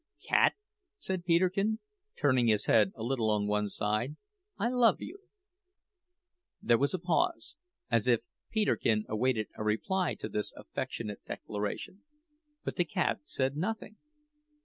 [0.27, 0.55] "Cat,"
[0.97, 1.77] said Peterkin,
[2.17, 4.15] turning his head a little on one side,
[4.57, 5.19] "I love you!"
[6.59, 7.55] There was a pause,
[7.91, 12.01] as if Peterkin awaited a reply to this affectionate declaration.
[12.63, 13.97] But the cat said nothing.